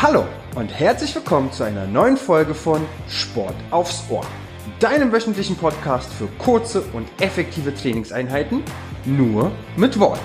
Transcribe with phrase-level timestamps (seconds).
[0.00, 4.24] Hallo und herzlich willkommen zu einer neuen Folge von Sport aufs Ohr,
[4.78, 8.62] deinem wöchentlichen Podcast für kurze und effektive Trainingseinheiten,
[9.04, 10.20] nur mit Wort.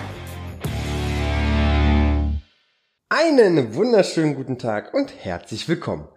[3.09, 6.07] Einen wunderschönen guten Tag und herzlich willkommen.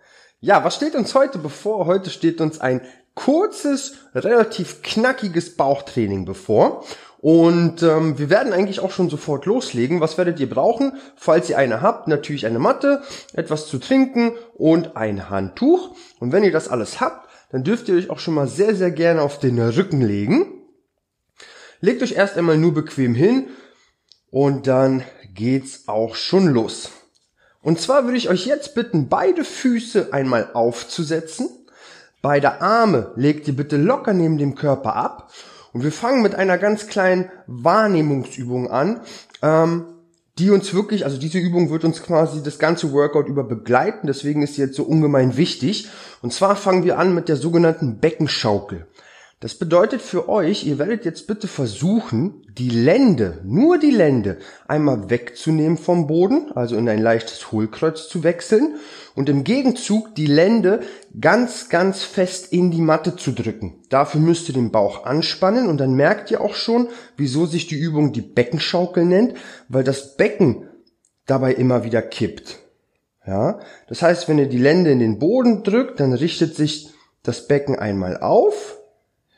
[0.41, 1.87] Ja, was steht uns heute bevor?
[1.87, 2.83] Heute steht uns ein
[3.15, 6.85] kurzes, relativ knackiges Bauchtraining bevor.
[7.27, 10.01] Und ähm, wir werden eigentlich auch schon sofort loslegen.
[10.01, 10.93] Was werdet ihr brauchen?
[11.17, 13.03] Falls ihr eine habt, natürlich eine Matte,
[13.33, 15.97] etwas zu trinken und ein Handtuch.
[16.21, 18.93] Und wenn ihr das alles habt, dann dürft ihr euch auch schon mal sehr, sehr
[18.93, 20.53] gerne auf den Rücken legen.
[21.81, 23.49] Legt euch erst einmal nur bequem hin
[24.31, 25.03] und dann
[25.35, 26.93] geht's auch schon los.
[27.61, 31.49] Und zwar würde ich euch jetzt bitten, beide Füße einmal aufzusetzen.
[32.23, 35.33] Beide Arme legt ihr bitte locker neben dem Körper ab
[35.77, 39.03] und wir fangen mit einer ganz kleinen Wahrnehmungsübung an,
[39.43, 39.85] ähm,
[40.39, 44.41] die uns wirklich, also diese Übung wird uns quasi das ganze Workout über begleiten, deswegen
[44.41, 45.91] ist sie jetzt so ungemein wichtig.
[46.23, 48.87] Und zwar fangen wir an mit der sogenannten Beckenschaukel.
[49.39, 55.11] Das bedeutet für euch, ihr werdet jetzt bitte versuchen, die Lände, nur die Lände, einmal
[55.11, 58.77] wegzunehmen vom Boden, also in ein leichtes Hohlkreuz zu wechseln
[59.15, 60.81] und im Gegenzug die Lände
[61.21, 63.83] ganz, ganz fest in die Matte zu drücken.
[63.91, 67.79] Dafür müsst ihr den Bauch anspannen und dann merkt ihr auch schon, wieso sich die
[67.79, 69.35] Übung die Beckenschaukel nennt,
[69.69, 70.67] weil das Becken
[71.27, 72.61] dabei immer wieder kippt.
[73.27, 76.89] Ja, das heißt, wenn ihr die Lände in den Boden drückt, dann richtet sich
[77.23, 78.76] das Becken einmal auf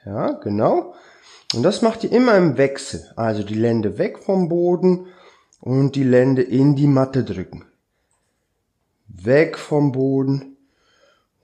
[0.04, 0.94] ja, genau.
[1.54, 3.10] Und das macht ihr immer im Wechsel.
[3.16, 5.06] Also die Lände weg vom Boden
[5.60, 7.64] und die Lände in die Matte drücken.
[9.08, 10.56] Weg vom Boden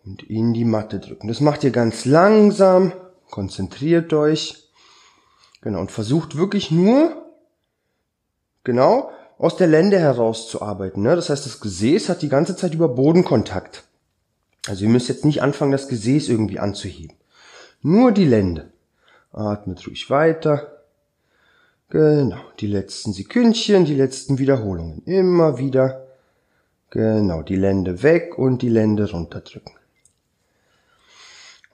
[0.05, 1.29] und in die Matte drücken.
[1.29, 2.93] Das macht ihr ganz langsam.
[3.31, 4.69] Konzentriert euch.
[5.63, 5.81] Genau.
[5.81, 7.25] Und versucht wirklich nur,
[8.63, 11.03] genau, aus der Lände herauszuarbeiten.
[11.03, 11.17] Ne?
[11.17, 13.85] Das heißt, das Gesäß hat die ganze Zeit über Bodenkontakt.
[14.69, 17.17] Also ihr müsst jetzt nicht anfangen, das Gesäß irgendwie anzuheben.
[17.87, 18.73] Nur die Lände.
[19.31, 20.85] Atmet ruhig weiter.
[21.91, 25.03] Genau, die letzten Sekündchen, die letzten Wiederholungen.
[25.05, 26.07] Immer wieder.
[26.89, 29.75] Genau, die Lände weg und die Lände runterdrücken.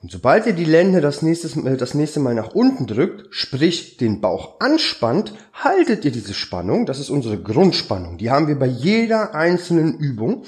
[0.01, 4.19] Und sobald ihr die Lände das nächste, das nächste Mal nach unten drückt, sprich den
[4.19, 6.87] Bauch anspannt, haltet ihr diese Spannung.
[6.87, 8.17] Das ist unsere Grundspannung.
[8.17, 10.43] Die haben wir bei jeder einzelnen Übung.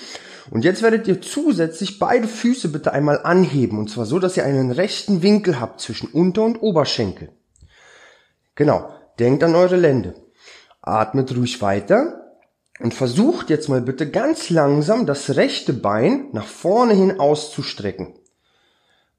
[0.50, 3.78] Und jetzt werdet ihr zusätzlich beide Füße bitte einmal anheben.
[3.78, 7.30] Und zwar so, dass ihr einen rechten Winkel habt zwischen Unter- und Oberschenkel.
[8.56, 8.90] Genau.
[9.19, 10.16] Denkt an eure Lände.
[10.81, 12.31] Atmet ruhig weiter.
[12.80, 18.16] Und versucht jetzt mal bitte ganz langsam das rechte Bein nach vorne hin auszustrecken.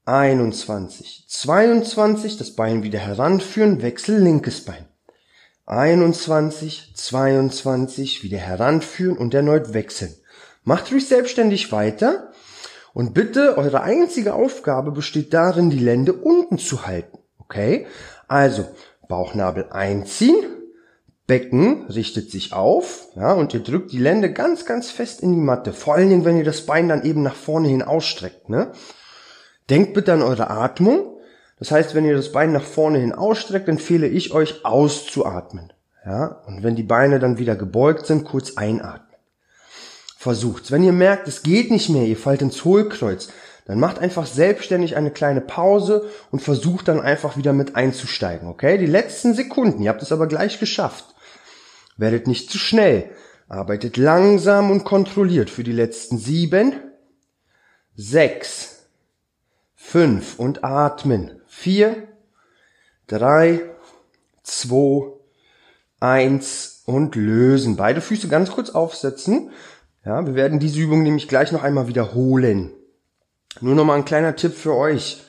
[0.07, 4.85] 21, 22, das Bein wieder heranführen, Wechsel linkes Bein.
[5.65, 10.13] 21, 22, wieder heranführen und erneut wechseln.
[10.63, 12.31] Macht ruhig selbstständig weiter
[12.93, 17.17] und bitte, eure einzige Aufgabe besteht darin, die Lände unten zu halten.
[17.39, 17.87] Okay?
[18.27, 18.67] Also,
[19.09, 20.45] Bauchnabel einziehen,
[21.25, 25.39] Becken richtet sich auf, ja, und ihr drückt die Lände ganz, ganz fest in die
[25.39, 25.73] Matte.
[25.73, 28.71] Vor allen Dingen, wenn ihr das Bein dann eben nach vorne hin ausstreckt, ne?
[29.69, 31.17] Denkt bitte an eure Atmung.
[31.59, 35.71] Das heißt, wenn ihr das Bein nach vorne hin ausstreckt, empfehle ich euch auszuatmen.
[36.05, 39.05] Ja, und wenn die Beine dann wieder gebeugt sind, kurz einatmen
[40.25, 40.71] versucht.
[40.71, 43.29] Wenn ihr merkt, es geht nicht mehr, ihr fallt ins Hohlkreuz,
[43.65, 48.79] dann macht einfach selbstständig eine kleine Pause und versucht dann einfach wieder mit einzusteigen, okay?
[48.79, 51.05] Die letzten Sekunden, ihr habt es aber gleich geschafft.
[51.95, 53.11] Werdet nicht zu schnell.
[53.47, 56.73] Arbeitet langsam und kontrolliert für die letzten sieben,
[57.95, 58.74] sechs,
[59.85, 61.39] fünf und atmen.
[61.45, 62.07] Vier,
[63.07, 63.61] drei,
[64.43, 65.13] zwei,
[65.99, 67.77] eins und lösen.
[67.77, 69.51] Beide Füße ganz kurz aufsetzen.
[70.03, 72.71] Ja, wir werden diese Übung nämlich gleich noch einmal wiederholen.
[73.61, 75.23] Nur noch mal ein kleiner Tipp für euch.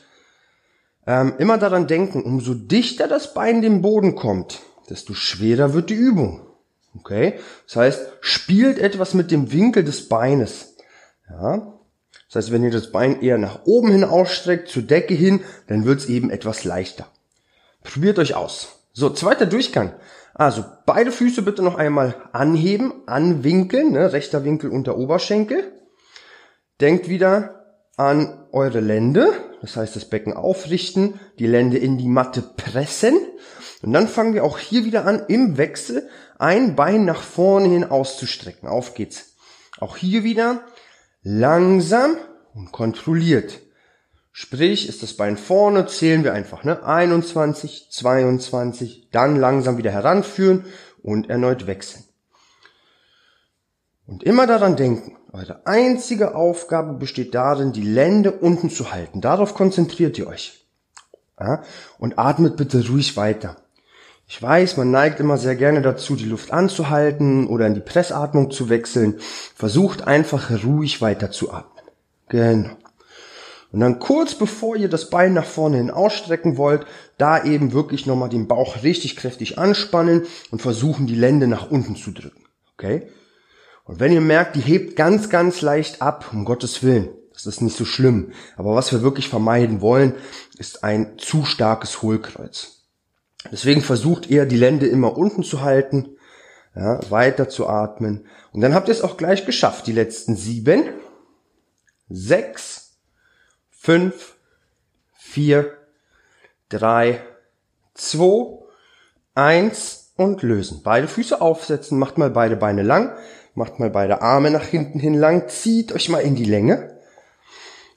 [1.06, 5.94] Ähm, immer daran denken, umso dichter das Bein dem Boden kommt, desto schwerer wird die
[5.94, 6.46] Übung.
[6.98, 7.38] Okay?
[7.66, 10.76] Das heißt, spielt etwas mit dem Winkel des Beines.
[11.30, 11.75] Ja?
[12.36, 15.86] Das heißt, wenn ihr das Bein eher nach oben hin ausstreckt, zur Decke hin, dann
[15.86, 17.06] wird's eben etwas leichter.
[17.82, 18.80] Probiert euch aus.
[18.92, 19.94] So, zweiter Durchgang.
[20.34, 25.72] Also beide Füße bitte noch einmal anheben, anwinkeln, ne, rechter Winkel unter Oberschenkel.
[26.78, 27.64] Denkt wieder
[27.96, 33.16] an eure Lände, das heißt das Becken aufrichten, die Lände in die Matte pressen.
[33.80, 36.06] Und dann fangen wir auch hier wieder an, im Wechsel
[36.38, 38.68] ein Bein nach vorne hin auszustrecken.
[38.68, 39.36] Auf geht's.
[39.80, 40.64] Auch hier wieder
[41.26, 42.16] langsam
[42.54, 43.58] und kontrolliert.
[44.30, 46.84] Sprich, ist das Bein vorne, zählen wir einfach, ne?
[46.84, 50.66] 21, 22, dann langsam wieder heranführen
[51.02, 52.04] und erneut wechseln.
[54.06, 59.20] Und immer daran denken, eure einzige Aufgabe besteht darin, die Lände unten zu halten.
[59.20, 60.64] Darauf konzentriert ihr euch.
[61.40, 61.64] Ja?
[61.98, 63.56] Und atmet bitte ruhig weiter.
[64.28, 68.50] Ich weiß, man neigt immer sehr gerne dazu, die Luft anzuhalten oder in die Pressatmung
[68.50, 69.20] zu wechseln.
[69.54, 71.84] Versucht einfach ruhig weiter zu atmen.
[72.28, 72.70] Genau.
[73.72, 76.86] Und dann kurz bevor ihr das Bein nach vorne hin ausstrecken wollt,
[77.18, 81.94] da eben wirklich nochmal den Bauch richtig kräftig anspannen und versuchen, die Lände nach unten
[81.94, 82.44] zu drücken.
[82.74, 83.08] Okay?
[83.84, 87.60] Und wenn ihr merkt, die hebt ganz, ganz leicht ab, um Gottes Willen, das ist
[87.60, 88.32] nicht so schlimm.
[88.56, 90.14] Aber was wir wirklich vermeiden wollen,
[90.58, 92.75] ist ein zu starkes Hohlkreuz.
[93.52, 96.16] Deswegen versucht ihr, die Lände immer unten zu halten,
[96.74, 98.26] ja, weiter zu atmen.
[98.52, 99.86] Und dann habt ihr es auch gleich geschafft.
[99.86, 100.88] Die letzten sieben,
[102.08, 102.98] sechs,
[103.70, 104.36] fünf,
[105.14, 105.76] vier,
[106.68, 107.20] drei,
[107.94, 108.58] zwei,
[109.34, 110.82] eins und lösen.
[110.82, 113.16] Beide Füße aufsetzen, macht mal beide Beine lang.
[113.54, 116.98] Macht mal beide Arme nach hinten hin lang, zieht euch mal in die Länge.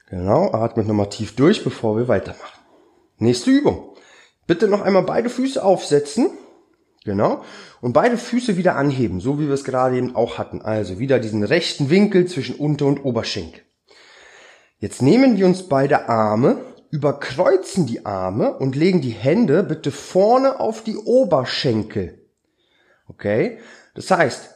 [0.08, 2.60] Genau, atmet nochmal tief durch, bevor wir weitermachen.
[3.18, 3.89] Nächste Übung.
[4.50, 6.28] Bitte noch einmal beide Füße aufsetzen.
[7.04, 7.44] Genau.
[7.80, 10.60] Und beide Füße wieder anheben, so wie wir es gerade eben auch hatten.
[10.60, 13.62] Also wieder diesen rechten Winkel zwischen Unter- und Oberschenkel.
[14.80, 20.58] Jetzt nehmen wir uns beide Arme, überkreuzen die Arme und legen die Hände bitte vorne
[20.58, 22.26] auf die Oberschenkel.
[23.06, 23.58] Okay?
[23.94, 24.50] Das heißt,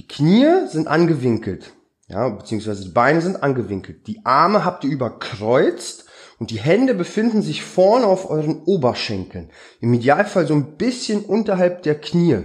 [0.00, 1.72] die Knie sind angewinkelt,
[2.08, 4.08] ja, beziehungsweise die Beine sind angewinkelt.
[4.08, 6.05] Die Arme habt ihr überkreuzt
[6.38, 9.50] und die Hände befinden sich vorne auf euren Oberschenkeln.
[9.80, 12.44] Im Idealfall so ein bisschen unterhalb der Knie.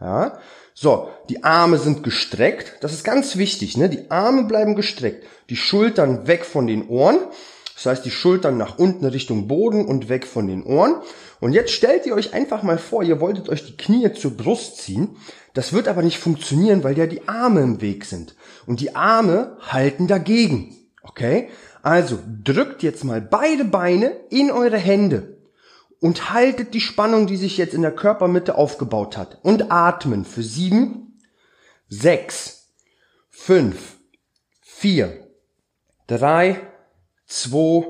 [0.00, 0.38] Ja,
[0.74, 2.78] so, die Arme sind gestreckt.
[2.80, 3.88] Das ist ganz wichtig, ne?
[3.88, 5.24] Die Arme bleiben gestreckt.
[5.48, 7.18] Die Schultern weg von den Ohren.
[7.74, 10.96] Das heißt, die Schultern nach unten Richtung Boden und weg von den Ohren.
[11.40, 14.78] Und jetzt stellt ihr euch einfach mal vor, ihr wolltet euch die Knie zur Brust
[14.78, 15.16] ziehen.
[15.54, 18.34] Das wird aber nicht funktionieren, weil ja die Arme im Weg sind.
[18.66, 20.74] Und die Arme halten dagegen.
[21.02, 21.50] Okay?
[21.84, 25.36] Also drückt jetzt mal beide Beine in eure Hände
[26.00, 29.38] und haltet die Spannung, die sich jetzt in der Körpermitte aufgebaut hat.
[29.42, 31.20] Und atmen für sieben,
[31.90, 32.70] sechs,
[33.28, 33.96] fünf,
[34.62, 35.28] vier,
[36.06, 36.58] drei,
[37.26, 37.84] zwei,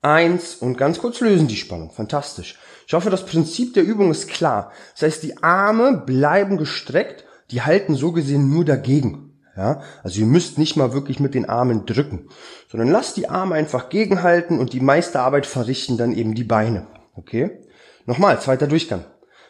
[0.00, 1.90] eins und ganz kurz lösen die Spannung.
[1.90, 2.58] Fantastisch.
[2.86, 4.72] Ich hoffe, das Prinzip der Übung ist klar.
[4.94, 9.29] Das heißt, die Arme bleiben gestreckt, die halten so gesehen nur dagegen.
[9.60, 12.30] Ja, also ihr müsst nicht mal wirklich mit den Armen drücken,
[12.70, 16.86] sondern lasst die Arme einfach gegenhalten und die meiste Arbeit verrichten dann eben die Beine.
[17.14, 17.60] Okay?
[18.06, 19.04] Nochmal, zweiter Durchgang.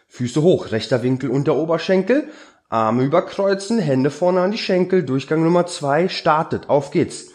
[0.08, 2.24] Füße hoch, rechter Winkel unter Oberschenkel,
[2.68, 7.26] Arme überkreuzen, Hände vorne an die Schenkel, Durchgang Nummer zwei, startet, auf geht's.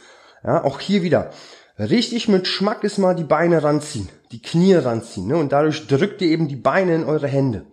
[0.43, 1.31] Ja, auch hier wieder.
[1.79, 5.27] Richtig mit Schmack ist mal die Beine ranziehen die Knie ranziehen.
[5.27, 5.37] Ne?
[5.37, 7.65] Und dadurch drückt ihr eben die Beine in eure Hände.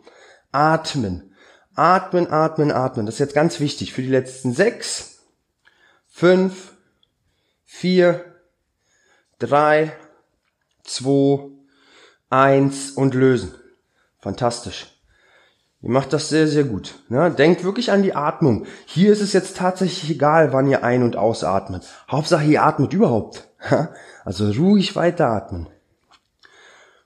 [0.52, 1.31] Atmen.
[1.74, 3.06] Atmen, atmen, atmen.
[3.06, 5.24] Das ist jetzt ganz wichtig für die letzten sechs,
[6.08, 6.72] fünf,
[7.64, 8.24] vier,
[9.38, 9.92] drei,
[10.84, 11.48] zwei,
[12.28, 13.54] eins und lösen.
[14.18, 14.88] Fantastisch.
[15.80, 16.94] Ihr macht das sehr, sehr gut.
[17.08, 17.30] Ne?
[17.30, 18.66] Denkt wirklich an die Atmung.
[18.86, 21.88] Hier ist es jetzt tatsächlich egal, wann ihr ein- und ausatmet.
[22.08, 23.48] Hauptsache, ihr atmet überhaupt.
[24.24, 25.68] Also ruhig weiteratmen.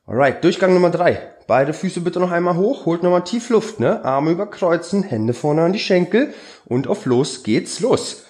[0.05, 1.36] Alright, Durchgang Nummer drei.
[1.47, 4.05] Beide Füße bitte noch einmal hoch, holt nochmal tief Luft, ne?
[4.05, 6.35] Arme überkreuzen, Hände vorne an die Schenkel
[6.65, 8.25] und auf los geht's los.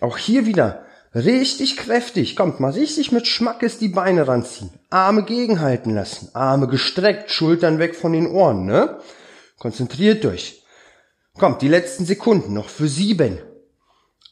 [0.00, 4.70] Auch hier wieder richtig kräftig, kommt mal richtig mit Schmackes die Beine ranziehen.
[4.90, 9.00] Arme gegenhalten lassen, Arme gestreckt, Schultern weg von den Ohren, ne?
[9.58, 10.64] Konzentriert euch.
[11.38, 13.38] Kommt, die letzten Sekunden noch für sieben,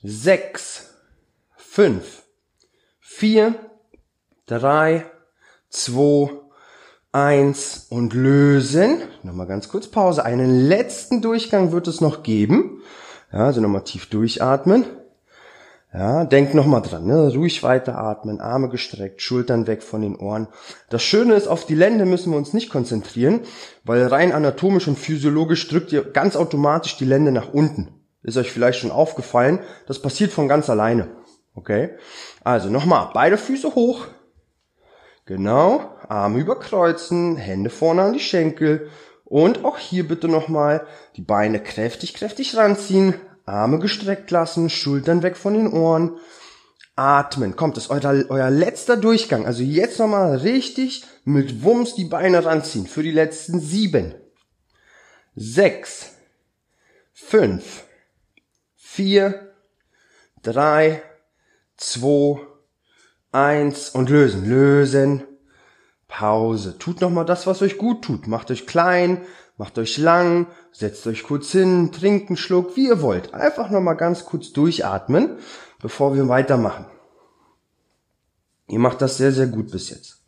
[0.03, 0.95] sechs,
[1.57, 2.23] fünf,
[3.01, 3.55] vier,
[4.47, 5.07] drei,
[5.69, 6.40] zwei,
[7.12, 9.02] eins und lösen.
[9.23, 10.25] Nochmal ganz kurz Pause.
[10.25, 12.83] Einen letzten Durchgang wird es noch geben.
[13.33, 14.85] Ja, also nochmal tief durchatmen.
[15.93, 17.35] Ja, denkt nochmal dran, ne?
[17.35, 20.47] ruhig weiteratmen, Arme gestreckt, Schultern weg von den Ohren.
[20.88, 23.40] Das Schöne ist, auf die Lände müssen wir uns nicht konzentrieren,
[23.83, 27.88] weil rein anatomisch und physiologisch drückt ihr ganz automatisch die Lände nach unten.
[28.23, 31.09] Ist euch vielleicht schon aufgefallen, das passiert von ganz alleine.
[31.57, 31.90] Okay?
[32.45, 34.07] Also nochmal, beide Füße hoch,
[35.27, 38.91] Genau, Arme überkreuzen, Hände vorne an die Schenkel.
[39.25, 40.87] Und auch hier bitte nochmal
[41.17, 46.19] die Beine kräftig, kräftig ranziehen, Arme gestreckt lassen, Schultern weg von den Ohren,
[46.97, 47.57] atmen.
[47.57, 49.47] Kommt, das ist euer, euer letzter Durchgang.
[49.47, 54.15] Also jetzt nochmal richtig mit Wumms die Beine ranziehen für die letzten sieben,
[55.35, 56.11] sechs,
[57.12, 57.85] fünf,
[58.77, 59.53] vier,
[60.43, 61.03] drei,
[61.77, 62.41] zwei,
[63.33, 65.23] Eins und lösen, lösen,
[66.09, 66.77] Pause.
[66.79, 68.27] Tut nochmal das, was euch gut tut.
[68.27, 69.23] Macht euch klein,
[69.57, 73.33] macht euch lang, setzt euch kurz hin, trinkt einen Schluck, wie ihr wollt.
[73.33, 75.39] Einfach nochmal ganz kurz durchatmen,
[75.81, 76.87] bevor wir weitermachen.
[78.67, 80.19] Ihr macht das sehr, sehr gut bis jetzt.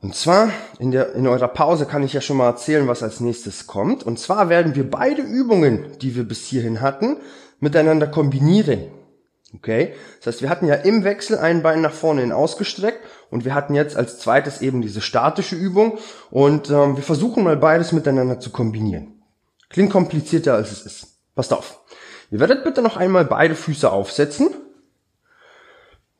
[0.00, 3.20] Und zwar in, der, in eurer Pause kann ich ja schon mal erzählen, was als
[3.20, 4.02] nächstes kommt.
[4.02, 7.18] Und zwar werden wir beide Übungen, die wir bis hierhin hatten,
[7.60, 8.90] miteinander kombinieren.
[9.54, 9.94] Okay?
[10.18, 13.54] Das heißt, wir hatten ja im Wechsel ein Bein nach vorne hin ausgestreckt und wir
[13.54, 15.98] hatten jetzt als zweites eben diese statische Übung
[16.30, 19.20] und ähm, wir versuchen mal beides miteinander zu kombinieren.
[19.68, 21.06] Klingt komplizierter als es ist.
[21.34, 21.80] Passt auf.
[22.30, 24.54] Ihr werdet bitte noch einmal beide Füße aufsetzen.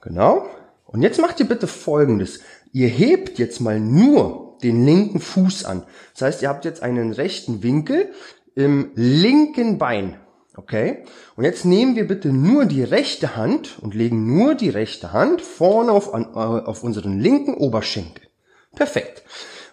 [0.00, 0.46] Genau.
[0.87, 2.40] Und jetzt macht ihr bitte Folgendes.
[2.72, 5.84] Ihr hebt jetzt mal nur den linken Fuß an.
[6.12, 8.12] Das heißt, ihr habt jetzt einen rechten Winkel
[8.54, 10.19] im linken Bein.
[10.61, 11.05] Okay?
[11.37, 15.40] Und jetzt nehmen wir bitte nur die rechte Hand und legen nur die rechte Hand
[15.40, 18.25] vorne auf, äh, auf unseren linken Oberschenkel.
[18.76, 19.23] Perfekt.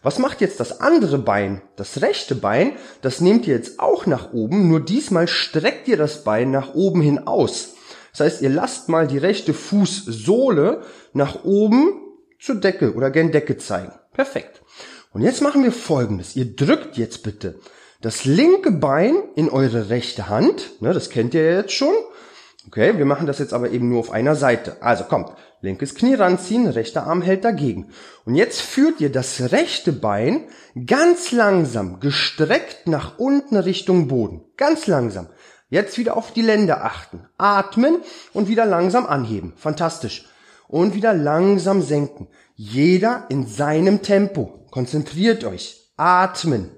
[0.02, 1.62] Was macht jetzt das andere Bein?
[1.76, 6.24] Das rechte Bein, das nehmt ihr jetzt auch nach oben, nur diesmal streckt ihr das
[6.24, 7.74] Bein nach oben hin aus.
[8.12, 12.02] Das heißt, ihr lasst mal die rechte Fußsohle nach oben
[12.40, 13.92] zur Decke oder gern Decke zeigen.
[14.14, 14.62] Perfekt.
[15.12, 16.38] Und jetzt machen wir folgendes.
[16.38, 17.60] Ihr drückt jetzt bitte
[18.02, 20.82] das linke Bein in eure rechte Hand.
[20.82, 21.94] Ne, das kennt ihr jetzt schon.
[22.68, 24.78] Okay, wir machen das jetzt aber eben nur auf einer Seite.
[24.82, 27.92] Also kommt, linkes Knie ranziehen, rechter Arm hält dagegen.
[28.26, 30.44] Und jetzt führt ihr das rechte Bein
[30.86, 34.44] ganz langsam, gestreckt nach unten Richtung Boden.
[34.58, 35.28] Ganz langsam.
[35.70, 37.26] Jetzt wieder auf die Lände achten.
[37.38, 37.98] Atmen
[38.34, 39.54] und wieder langsam anheben.
[39.56, 40.28] Fantastisch
[40.68, 42.28] und wieder langsam senken.
[42.56, 44.66] Jeder in seinem Tempo.
[44.72, 45.92] Konzentriert euch.
[45.96, 46.77] Atmen.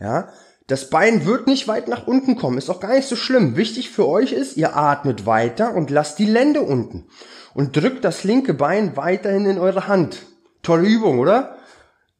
[0.00, 0.28] Ja,
[0.66, 3.56] das Bein wird nicht weit nach unten kommen, ist auch gar nicht so schlimm.
[3.56, 7.06] Wichtig für euch ist, ihr atmet weiter und lasst die Lände unten.
[7.54, 10.26] Und drückt das linke Bein weiterhin in eure Hand.
[10.62, 11.56] Tolle Übung, oder?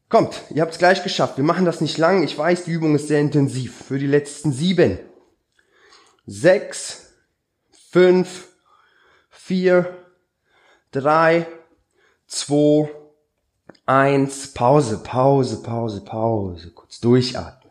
[0.09, 1.37] Kommt, ihr habt es gleich geschafft.
[1.37, 2.23] Wir machen das nicht lang.
[2.23, 3.85] Ich weiß, die Übung ist sehr intensiv.
[3.89, 5.01] Für die letzten sieben.
[6.27, 7.13] Sechs,
[7.91, 8.49] fünf,
[9.29, 9.97] vier,
[10.93, 11.47] drei,
[12.29, 12.89] zwei,
[13.85, 17.66] eins, Pause, Pause, Pause, Pause, kurz durchatmen.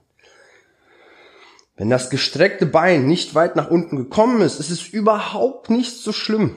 [1.75, 6.13] Wenn das gestreckte Bein nicht weit nach unten gekommen ist, ist es überhaupt nicht so
[6.13, 6.55] schlimm.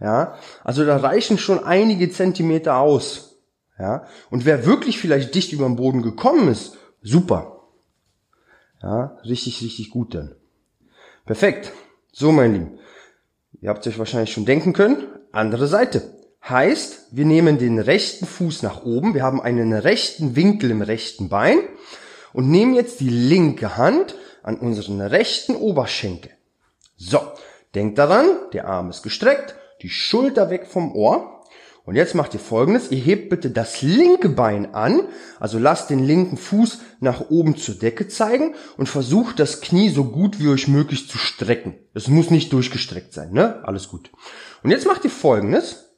[0.00, 3.38] Ja, also da reichen schon einige Zentimeter aus.
[3.78, 7.60] Ja, und wer wirklich vielleicht dicht über den Boden gekommen ist, super.
[8.82, 10.34] Ja, richtig, richtig gut dann.
[11.24, 11.72] Perfekt.
[12.12, 12.78] So, mein Lieben.
[13.60, 16.02] Ihr habt euch wahrscheinlich schon denken können, andere Seite.
[16.46, 21.28] Heißt, wir nehmen den rechten Fuß nach oben, wir haben einen rechten Winkel im rechten
[21.28, 21.58] Bein
[22.32, 26.32] und nehmen jetzt die linke Hand an unseren rechten Oberschenkel.
[26.96, 27.20] So,
[27.74, 31.40] denkt daran, der Arm ist gestreckt, die Schulter weg vom Ohr.
[31.84, 35.08] Und jetzt macht ihr folgendes, ihr hebt bitte das linke Bein an,
[35.40, 40.04] also lasst den linken Fuß nach oben zur Decke zeigen und versucht das Knie so
[40.04, 41.74] gut wie euch möglich zu strecken.
[41.92, 43.64] Es muss nicht durchgestreckt sein, ne?
[43.64, 44.12] Alles gut.
[44.62, 45.88] Und jetzt macht ihr folgendes.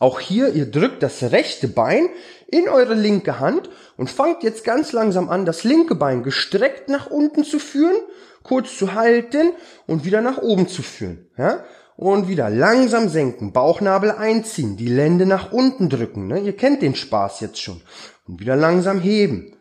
[0.00, 2.08] Auch hier, ihr drückt das rechte Bein
[2.48, 7.10] in eure linke Hand und fangt jetzt ganz langsam an, das linke Bein gestreckt nach
[7.10, 7.96] unten zu führen,
[8.42, 9.52] kurz zu halten
[9.86, 11.28] und wieder nach oben zu führen.
[11.36, 11.64] Ja?
[11.96, 16.28] Und wieder langsam senken, Bauchnabel einziehen, die Lände nach unten drücken.
[16.28, 16.40] Ne?
[16.40, 17.80] Ihr kennt den Spaß jetzt schon.
[18.26, 19.52] Und wieder langsam heben.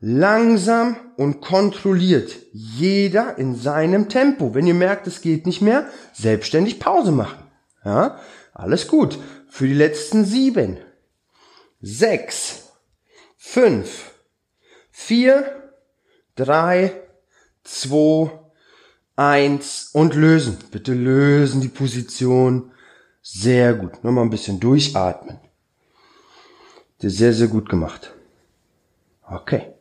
[0.00, 2.36] Langsam und kontrolliert.
[2.52, 4.54] Jeder in seinem Tempo.
[4.54, 7.38] Wenn ihr merkt, es geht nicht mehr, selbstständig Pause machen.
[7.84, 8.18] Ja,
[8.52, 9.18] alles gut.
[9.48, 10.78] Für die letzten sieben,
[11.80, 12.72] sechs,
[13.36, 14.12] fünf,
[14.90, 15.72] vier,
[16.34, 17.00] drei,
[17.64, 18.30] zwei,
[19.16, 20.58] eins und lösen.
[20.70, 22.72] Bitte lösen die Position.
[23.22, 24.04] Sehr gut.
[24.04, 25.40] Nochmal ein bisschen durchatmen.
[27.00, 28.14] Das sehr, sehr gut gemacht.
[29.28, 29.72] Okay.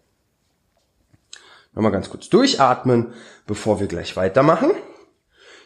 [1.73, 3.13] Nochmal ganz kurz durchatmen,
[3.45, 4.71] bevor wir gleich weitermachen.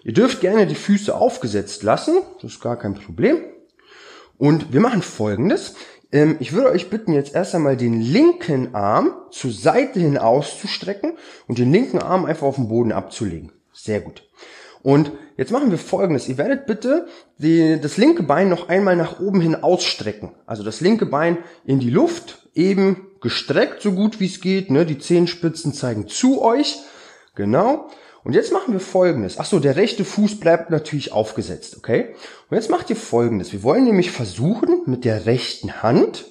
[0.04, 3.44] Ihr dürft gerne die Füße aufgesetzt lassen, das ist gar kein Problem.
[4.38, 5.76] Und wir machen folgendes.
[6.12, 11.14] Ähm, ich würde euch bitten, jetzt erst einmal den linken Arm zur Seite hin auszustrecken
[11.48, 13.52] und den linken Arm einfach auf den Boden abzulegen.
[13.74, 14.24] Sehr gut.
[14.82, 16.30] Und jetzt machen wir folgendes.
[16.30, 20.32] Ihr werdet bitte die, das linke Bein noch einmal nach oben hin ausstrecken.
[20.46, 24.72] Also das linke Bein in die Luft, eben gestreckt, so gut wie es geht.
[24.72, 24.86] Ne?
[24.86, 26.80] Die Zehenspitzen zeigen zu euch.
[27.36, 27.90] Genau.
[28.24, 29.40] Und jetzt machen wir folgendes.
[29.40, 32.16] Ach so, der rechte Fuß bleibt natürlich aufgesetzt, okay?
[32.50, 33.52] Und jetzt macht ihr folgendes.
[33.54, 36.26] Wir wollen nämlich versuchen, mit der rechten Hand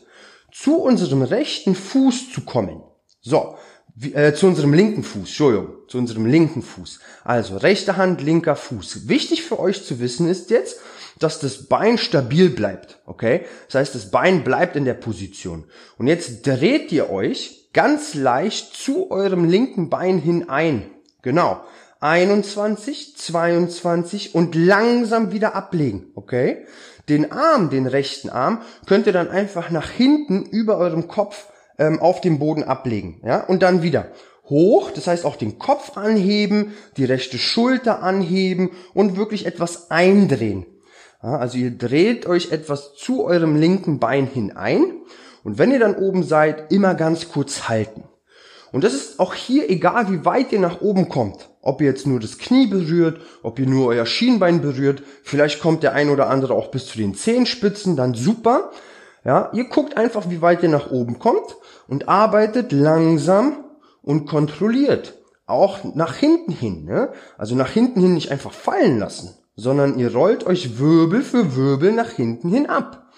[0.52, 2.82] zu unserem rechten Fuß zu kommen.
[3.20, 3.56] So,
[4.12, 7.00] äh, zu unserem linken Fuß, Entschuldigung, zu unserem linken Fuß.
[7.24, 9.08] Also rechte Hand, linker Fuß.
[9.08, 10.80] Wichtig für euch zu wissen ist jetzt,
[11.18, 13.44] dass das Bein stabil bleibt, okay?
[13.66, 15.64] Das heißt, das Bein bleibt in der Position.
[15.96, 20.90] Und jetzt dreht ihr euch ganz leicht zu eurem linken Bein hin ein.
[21.28, 21.60] Genau.
[22.00, 26.64] 21, 22 und langsam wieder ablegen, okay?
[27.10, 32.00] Den Arm, den rechten Arm, könnt ihr dann einfach nach hinten über eurem Kopf ähm,
[32.00, 33.44] auf dem Boden ablegen, ja?
[33.44, 34.06] Und dann wieder
[34.48, 40.64] hoch, das heißt auch den Kopf anheben, die rechte Schulter anheben und wirklich etwas eindrehen.
[41.22, 44.94] Ja, also ihr dreht euch etwas zu eurem linken Bein hinein
[45.44, 48.04] und wenn ihr dann oben seid, immer ganz kurz halten.
[48.72, 51.48] Und das ist auch hier egal, wie weit ihr nach oben kommt.
[51.62, 55.82] Ob ihr jetzt nur das Knie berührt, ob ihr nur euer Schienbein berührt, vielleicht kommt
[55.82, 58.70] der ein oder andere auch bis zu den Zehenspitzen, dann super.
[59.24, 61.56] Ja, ihr guckt einfach, wie weit ihr nach oben kommt
[61.88, 63.64] und arbeitet langsam
[64.02, 65.14] und kontrolliert.
[65.46, 66.84] Auch nach hinten hin.
[66.84, 67.10] Ne?
[67.36, 71.92] Also nach hinten hin nicht einfach fallen lassen, sondern ihr rollt euch Wirbel für Wirbel
[71.92, 73.10] nach hinten hin ab.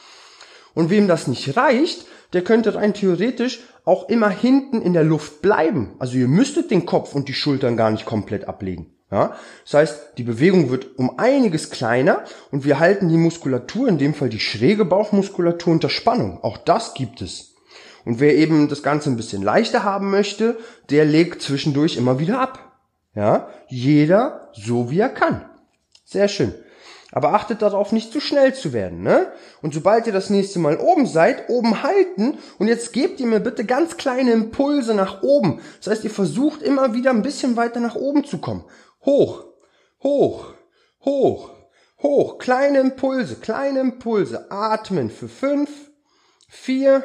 [0.75, 5.42] Und wem das nicht reicht, der könnte rein theoretisch auch immer hinten in der Luft
[5.42, 5.94] bleiben.
[5.99, 8.94] Also ihr müsstet den Kopf und die Schultern gar nicht komplett ablegen.
[9.10, 9.34] Ja?
[9.64, 14.14] Das heißt, die Bewegung wird um einiges kleiner und wir halten die Muskulatur, in dem
[14.14, 16.42] Fall die schräge Bauchmuskulatur unter Spannung.
[16.42, 17.54] Auch das gibt es.
[18.04, 20.56] Und wer eben das Ganze ein bisschen leichter haben möchte,
[20.88, 22.66] der legt zwischendurch immer wieder ab.
[23.14, 25.44] Ja, jeder so wie er kann.
[26.04, 26.54] Sehr schön.
[27.12, 29.33] Aber achtet darauf, nicht zu schnell zu werden, ne?
[29.62, 33.40] Und sobald ihr das nächste Mal oben seid, oben halten und jetzt gebt ihr mir
[33.40, 35.61] bitte ganz kleine Impulse nach oben.
[35.79, 38.64] Das heißt, ihr versucht immer wieder ein bisschen weiter nach oben zu kommen.
[39.05, 39.45] Hoch,
[40.02, 40.55] hoch,
[41.05, 41.50] hoch,
[42.00, 42.38] hoch.
[42.38, 44.50] Kleine Impulse, kleine Impulse.
[44.50, 45.71] Atmen für fünf,
[46.49, 47.02] vier,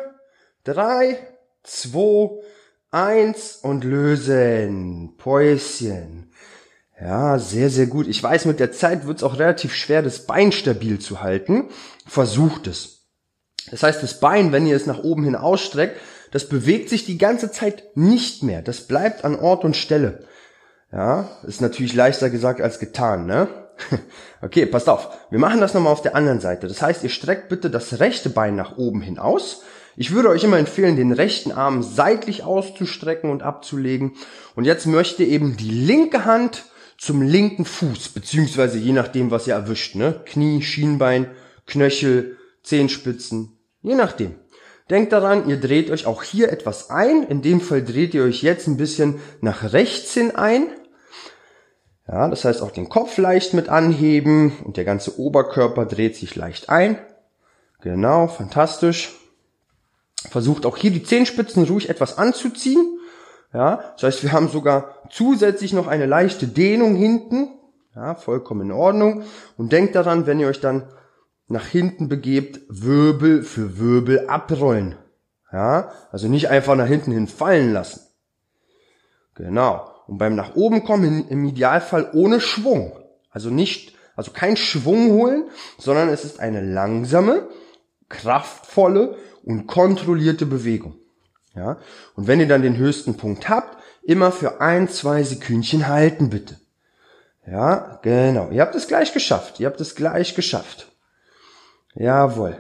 [0.64, 1.18] drei,
[1.64, 2.42] zwei,
[2.92, 5.16] eins und lösen.
[5.18, 6.32] Päuschen.
[7.00, 8.08] Ja, sehr, sehr gut.
[8.08, 11.70] Ich weiß, mit der Zeit wird es auch relativ schwer, das Bein stabil zu halten.
[12.08, 13.08] Versucht es.
[13.70, 15.98] Das heißt, das Bein, wenn ihr es nach oben hin ausstreckt,
[16.32, 18.62] das bewegt sich die ganze Zeit nicht mehr.
[18.62, 20.26] Das bleibt an Ort und Stelle.
[20.92, 23.48] Ja, ist natürlich leichter gesagt als getan, ne?
[24.42, 25.10] Okay, passt auf.
[25.32, 26.68] Wir machen das nochmal auf der anderen Seite.
[26.68, 29.64] Das heißt, ihr streckt bitte das rechte Bein nach oben hin aus.
[29.98, 34.14] Ich würde euch immer empfehlen, den rechten Arm seitlich auszustrecken und abzulegen.
[34.56, 36.66] Und jetzt möchte eben die linke Hand
[36.98, 40.22] zum linken Fuß, beziehungsweise je nachdem, was ihr erwischt, ne?
[40.26, 41.32] Knie, Schienbein,
[41.66, 44.36] Knöchel, Zehenspitzen, je nachdem.
[44.90, 47.24] Denkt daran, ihr dreht euch auch hier etwas ein.
[47.24, 50.68] In dem Fall dreht ihr euch jetzt ein bisschen nach rechts hin ein.
[52.08, 56.36] Ja, das heißt auch den Kopf leicht mit anheben und der ganze Oberkörper dreht sich
[56.36, 57.00] leicht ein.
[57.82, 59.16] Genau, fantastisch.
[60.30, 62.95] Versucht auch hier die Zehenspitzen ruhig etwas anzuziehen.
[63.54, 67.50] Ja, das heißt, wir haben sogar zusätzlich noch eine leichte Dehnung hinten.
[67.96, 69.24] Ja, vollkommen in Ordnung.
[69.58, 70.84] Und denkt daran, wenn ihr euch dann
[71.48, 74.96] nach hinten begebt, Wirbel für Wirbel abrollen.
[75.52, 78.02] Ja, also nicht einfach nach hinten hin fallen lassen.
[79.36, 79.90] Genau.
[80.08, 83.00] Und beim nach oben kommen im Idealfall ohne Schwung.
[83.30, 85.46] Also nicht, also kein Schwung holen,
[85.78, 87.48] sondern es ist eine langsame,
[88.10, 90.96] kraftvolle und kontrollierte Bewegung.
[91.56, 91.78] Ja?
[92.16, 96.60] Und wenn ihr dann den höchsten Punkt habt, immer für ein, zwei Sekündchen halten bitte.
[97.48, 98.50] Ja, genau.
[98.50, 99.60] Ihr habt es gleich geschafft.
[99.60, 100.92] Ihr habt es gleich geschafft.
[101.94, 102.58] Jawohl.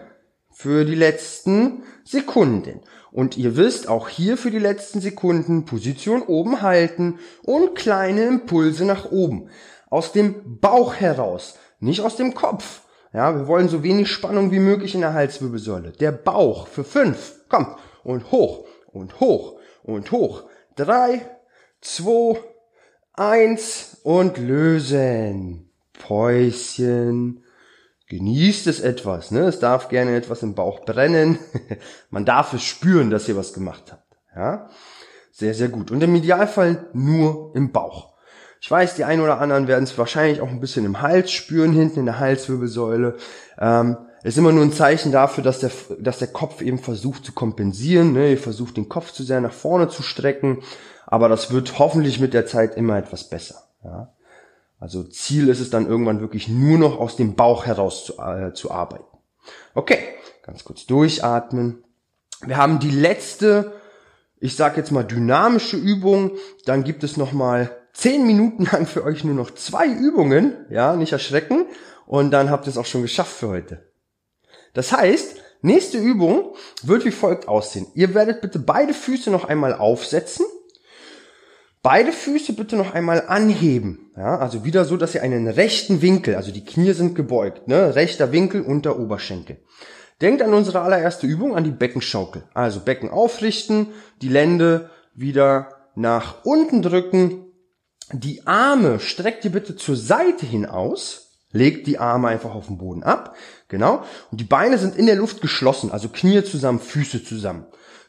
[0.52, 2.82] Für die letzten Sekunden.
[3.12, 8.86] Und ihr wisst, auch hier für die letzten Sekunden Position oben halten und kleine Impulse
[8.86, 9.50] nach oben.
[9.90, 12.82] Aus dem Bauch heraus, nicht aus dem Kopf.
[13.14, 15.94] Ja, wir wollen so wenig Spannung wie möglich in der Halswirbelsäule.
[15.94, 17.36] Der Bauch für fünf.
[17.48, 17.78] Kommt.
[18.04, 18.65] Und hoch
[18.96, 20.44] und hoch und hoch.
[20.76, 21.30] Drei,
[21.82, 22.40] zwei,
[23.14, 25.70] eins und lösen.
[25.94, 27.44] Päuschen.
[28.08, 29.42] Genießt es etwas, ne?
[29.42, 31.40] Es darf gerne etwas im Bauch brennen.
[32.10, 34.18] Man darf es spüren, dass ihr was gemacht habt.
[34.36, 34.70] Ja?
[35.32, 35.90] Sehr, sehr gut.
[35.90, 38.14] Und im Idealfall nur im Bauch.
[38.62, 41.72] Ich weiß, die einen oder anderen werden es wahrscheinlich auch ein bisschen im Hals spüren,
[41.72, 43.18] hinten in der Halswirbelsäule.
[43.60, 47.32] Ähm, ist immer nur ein Zeichen dafür, dass der, dass der Kopf eben versucht zu
[47.32, 48.14] kompensieren.
[48.14, 48.32] Ne?
[48.32, 50.64] Ihr versucht den Kopf zu sehr nach vorne zu strecken,
[51.06, 53.70] aber das wird hoffentlich mit der Zeit immer etwas besser.
[53.84, 54.14] Ja?
[54.80, 58.52] Also Ziel ist es dann irgendwann wirklich nur noch aus dem Bauch heraus zu, äh,
[58.54, 59.06] zu arbeiten.
[59.76, 60.00] Okay,
[60.42, 61.84] ganz kurz durchatmen.
[62.44, 63.74] Wir haben die letzte,
[64.40, 66.32] ich sage jetzt mal dynamische Übung.
[66.66, 70.66] Dann gibt es noch mal zehn Minuten lang für euch nur noch zwei Übungen.
[70.72, 71.68] Ja, nicht erschrecken.
[72.08, 73.95] Und dann habt ihr es auch schon geschafft für heute.
[74.76, 77.88] Das heißt, nächste Übung wird wie folgt aussehen.
[77.96, 80.46] Ihr werdet bitte beide Füße noch einmal aufsetzen.
[81.82, 84.12] Beide Füße bitte noch einmal anheben.
[84.16, 87.96] Ja, also wieder so, dass ihr einen rechten Winkel, also die Knie sind gebeugt, ne?
[87.96, 89.58] rechter Winkel unter Oberschenkel.
[90.22, 92.44] Denkt an unsere allererste Übung, an die Beckenschaukel.
[92.54, 93.88] Also Becken aufrichten,
[94.22, 97.46] die Lände wieder nach unten drücken,
[98.12, 101.25] die Arme streckt ihr bitte zur Seite hin aus,
[101.56, 103.36] legt die Arme einfach auf den Boden ab,
[103.70, 107.66] genau, und die Beine sind in der Luft geschlossen, also Knie zusammen, Füße zusammen.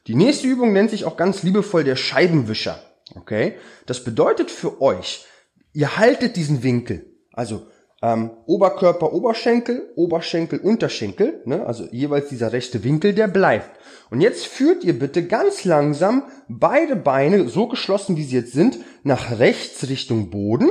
[0.07, 2.79] Die nächste Übung nennt sich auch ganz liebevoll der Scheibenwischer,
[3.15, 3.55] okay?
[3.87, 5.25] Das bedeutet für euch,
[5.73, 7.67] ihr haltet diesen Winkel, also
[8.03, 11.65] ähm, Oberkörper, Oberschenkel, Oberschenkel, Unterschenkel, ne?
[11.65, 13.71] also jeweils dieser rechte Winkel, der bleibt.
[14.11, 18.79] Und jetzt führt ihr bitte ganz langsam beide Beine, so geschlossen wie sie jetzt sind,
[19.03, 20.71] nach rechts Richtung Boden,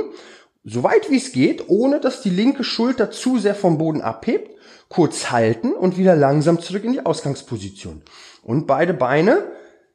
[0.68, 4.50] so weit wie es geht, ohne dass die linke Schulter zu sehr vom Boden abhebt,
[4.88, 8.02] kurz halten und wieder langsam zurück in die Ausgangsposition.
[8.42, 9.52] Und beide Beine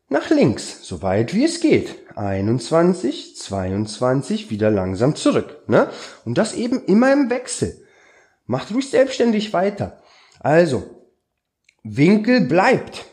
[0.07, 1.95] nach links, so weit wie es geht.
[2.15, 5.61] 21, 22, wieder langsam zurück.
[5.67, 5.89] Ne?
[6.25, 7.85] Und das eben immer im Wechsel.
[8.45, 10.01] Macht ruhig selbstständig weiter.
[10.39, 10.83] Also,
[11.83, 13.05] Winkel bleibt.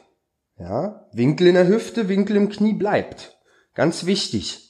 [0.59, 3.39] Ja, Winkel in der Hüfte, Winkel im Knie bleibt.
[3.75, 4.68] Ganz wichtig.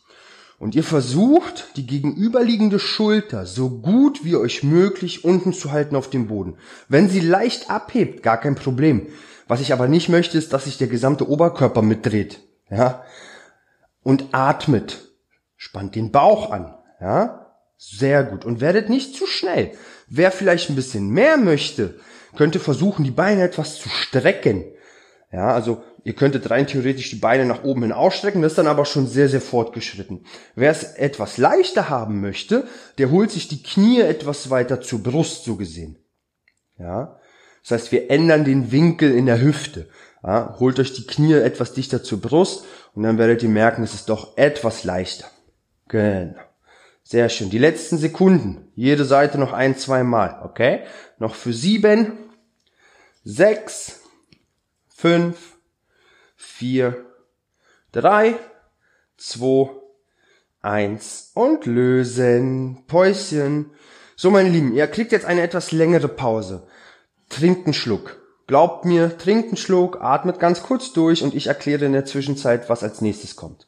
[0.59, 6.11] Und ihr versucht, die gegenüberliegende Schulter so gut wie euch möglich unten zu halten auf
[6.11, 6.57] dem Boden.
[6.89, 9.07] Wenn sie leicht abhebt, gar kein Problem.
[9.47, 12.41] Was ich aber nicht möchte, ist, dass sich der gesamte Oberkörper mitdreht.
[12.71, 13.05] Ja?
[14.03, 15.09] Und atmet.
[15.57, 16.75] Spannt den Bauch an.
[17.01, 17.55] Ja?
[17.77, 18.45] Sehr gut.
[18.45, 19.73] Und werdet nicht zu schnell.
[20.09, 22.01] Wer vielleicht ein bisschen mehr möchte,
[22.37, 24.65] könnte versuchen, die Beine etwas zu strecken.
[25.31, 28.67] Ja, also ihr könntet rein theoretisch die Beine nach oben hin ausstrecken, das ist dann
[28.67, 30.25] aber schon sehr, sehr fortgeschritten.
[30.55, 32.67] Wer es etwas leichter haben möchte,
[32.99, 35.99] der holt sich die Knie etwas weiter zur Brust, so gesehen.
[36.79, 37.19] Ja,
[37.63, 39.89] das heißt, wir ändern den Winkel in der Hüfte.
[40.23, 43.95] Ja, holt euch die Knie etwas dichter zur Brust und dann werdet ihr merken, es
[43.95, 45.27] ist doch etwas leichter.
[45.89, 46.41] Genau.
[47.03, 47.49] Sehr schön.
[47.49, 48.71] Die letzten Sekunden.
[48.75, 50.43] Jede Seite noch ein, zwei Mal.
[50.45, 50.81] Okay?
[51.19, 52.13] Noch für sieben,
[53.25, 54.01] sechs,
[54.89, 55.58] fünf,
[56.39, 57.05] vier,
[57.93, 58.37] drei,
[59.19, 59.69] zwei,
[60.63, 62.85] eins und lösen.
[62.87, 63.73] Päuschen.
[64.17, 66.67] So, meine Lieben, ihr kriegt jetzt eine etwas längere Pause
[67.29, 68.21] trinkt einen Schluck.
[68.47, 72.71] Glaubt mir, trinkt einen Schluck, atmet ganz kurz durch und ich erkläre in der Zwischenzeit,
[72.71, 73.67] was als nächstes kommt.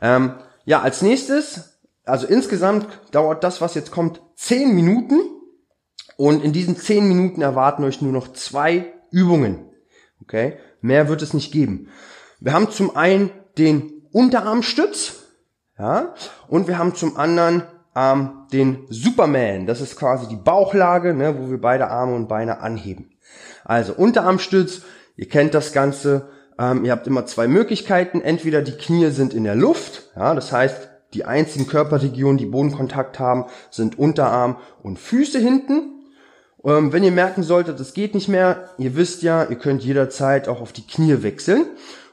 [0.00, 5.20] Ähm, ja, als nächstes, also insgesamt dauert das, was jetzt kommt, zehn Minuten
[6.16, 9.68] und in diesen zehn Minuten erwarten euch nur noch zwei Übungen.
[10.22, 10.58] Okay?
[10.82, 11.88] Mehr wird es nicht geben.
[12.40, 15.14] Wir haben zum einen den Unterarmstütz,
[15.78, 16.14] ja,
[16.48, 17.62] und wir haben zum anderen
[17.96, 19.66] ähm, den Superman.
[19.66, 23.12] Das ist quasi die Bauchlage, ne, wo wir beide Arme und Beine anheben.
[23.64, 24.82] Also Unterarmstütz,
[25.16, 26.28] ihr kennt das Ganze.
[26.58, 28.20] Ähm, ihr habt immer zwei Möglichkeiten.
[28.20, 33.18] Entweder die Knie sind in der Luft, ja, das heißt, die einzigen Körperregionen, die Bodenkontakt
[33.18, 36.01] haben, sind Unterarm und Füße hinten.
[36.64, 40.48] Ähm, wenn ihr merken solltet, das geht nicht mehr, ihr wisst ja, ihr könnt jederzeit
[40.48, 41.66] auch auf die Knie wechseln.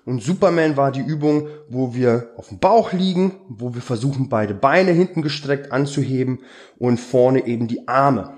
[0.06, 4.56] Und Superman war die Übung, wo wir auf dem Bauch liegen, wo wir versuchen, beide
[4.56, 6.40] Beine hinten gestreckt anzuheben
[6.80, 8.34] und vorne eben die Arme.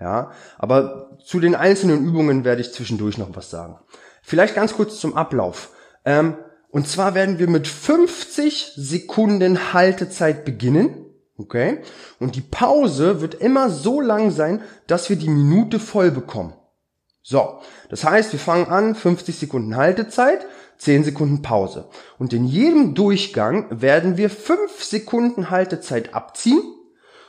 [0.00, 3.78] Ja, aber zu den einzelnen Übungen werde ich zwischendurch noch was sagen.
[4.22, 5.70] Vielleicht ganz kurz zum Ablauf.
[6.04, 6.36] Ähm,
[6.70, 11.06] und zwar werden wir mit 50 Sekunden Haltezeit beginnen.
[11.38, 11.78] Okay?
[12.18, 16.52] Und die Pause wird immer so lang sein, dass wir die Minute voll bekommen.
[17.22, 20.46] So, das heißt, wir fangen an, 50 Sekunden Haltezeit,
[20.78, 21.88] 10 Sekunden Pause.
[22.18, 26.62] Und in jedem Durchgang werden wir 5 Sekunden Haltezeit abziehen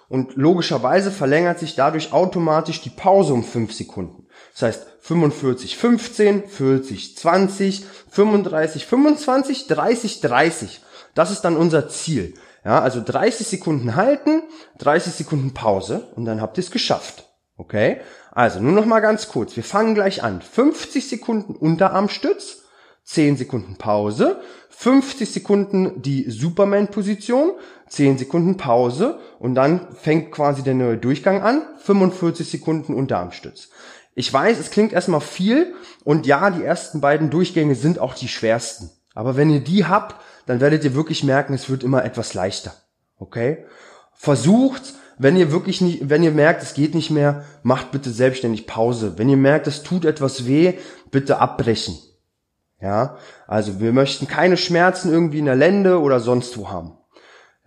[0.08, 4.28] und logischerweise verlängert sich dadurch automatisch die Pause um 5 Sekunden.
[4.54, 10.82] Das heißt 45, 15, 40, 20, 35, 25, 30, 30.
[11.14, 12.34] Das ist dann unser Ziel.
[12.66, 14.44] Ja, also 30 Sekunden halten,
[14.80, 17.26] 30 Sekunden Pause und dann habt ihr es geschafft.
[17.58, 18.00] Okay?
[18.32, 19.56] Also nur noch mal ganz kurz.
[19.56, 20.42] Wir fangen gleich an.
[20.42, 22.64] 50 Sekunden Unterarmstütz,
[23.04, 27.54] 10 Sekunden Pause, 50 Sekunden die Superman-Position,
[27.88, 33.70] 10 Sekunden Pause und dann fängt quasi der neue Durchgang an, 45 Sekunden Unterarmstütz.
[34.16, 38.28] Ich weiß, es klingt erstmal viel und ja, die ersten beiden Durchgänge sind auch die
[38.28, 38.92] schwersten.
[39.16, 40.16] Aber wenn ihr die habt,
[40.50, 42.74] dann werdet ihr wirklich merken, es wird immer etwas leichter.
[43.18, 43.66] Okay?
[44.14, 48.66] Versucht wenn ihr wirklich nicht, wenn ihr merkt, es geht nicht mehr, macht bitte selbstständig
[48.66, 49.18] Pause.
[49.18, 50.76] Wenn ihr merkt, es tut etwas weh,
[51.12, 51.98] bitte abbrechen.
[52.82, 56.98] Ja, also wir möchten keine Schmerzen irgendwie in der Lende oder sonst wo haben.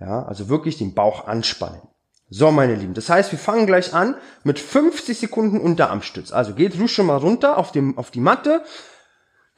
[0.00, 1.82] Ja, also wirklich den Bauch anspannen.
[2.30, 6.32] So, meine Lieben, das heißt, wir fangen gleich an mit 50 Sekunden Unterarmstütz.
[6.32, 8.62] Also geht ruhig schon mal runter auf, dem, auf die Matte.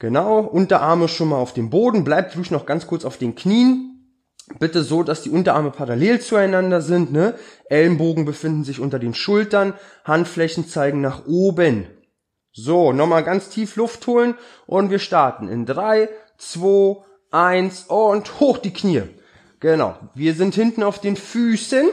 [0.05, 2.05] Genau, Unterarme schon mal auf dem Boden.
[2.05, 3.95] Bleibt ruhig noch ganz kurz auf den Knien
[4.59, 7.11] bitte so, dass die Unterarme parallel zueinander sind.
[7.11, 7.35] Ne?
[7.71, 9.73] Ellenbogen befinden sich unter den Schultern,
[10.05, 11.87] Handflächen zeigen nach oben.
[12.53, 14.35] So, nochmal ganz tief Luft holen
[14.67, 19.05] und wir starten in drei, zwei, eins und hoch die Knie.
[19.61, 19.97] Genau.
[20.13, 21.89] Wir sind hinten auf den Füßen.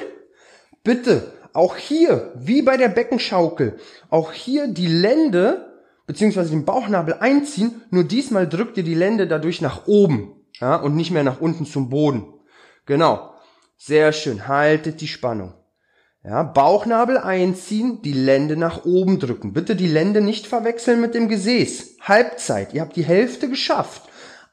[0.84, 3.78] Bitte, auch hier, wie bei der Beckenschaukel,
[4.10, 5.71] auch hier die Lände
[6.12, 10.98] beziehungsweise den Bauchnabel einziehen, nur diesmal drückt ihr die Lände dadurch nach oben, ja, und
[10.98, 12.34] nicht mehr nach unten zum Boden.
[12.86, 13.34] Genau.
[13.78, 14.50] Sehr schön.
[14.50, 15.54] Haltet die Spannung.
[16.22, 19.54] Ja, Bauchnabel einziehen, die Lände nach oben drücken.
[19.54, 21.96] Bitte die Lände nicht verwechseln mit dem Gesäß.
[22.02, 22.74] Halbzeit.
[22.74, 24.04] Ihr habt die Hälfte geschafft.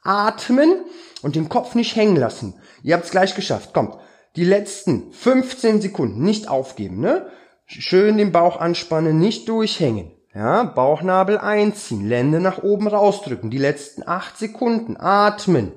[0.05, 0.85] Atmen
[1.23, 2.55] und den Kopf nicht hängen lassen.
[2.85, 3.75] Ihr habt es gleich geschafft.
[3.75, 3.97] Kommt.
[4.37, 7.27] Die letzten 15 Sekunden nicht aufgeben, ne?
[7.66, 10.12] Schön den Bauch anspannen, nicht durchhängen.
[10.38, 13.51] Ja, Bauchnabel einziehen, Lände nach oben rausdrücken.
[13.51, 14.96] Die letzten 8 Sekunden.
[14.96, 15.72] Atmen.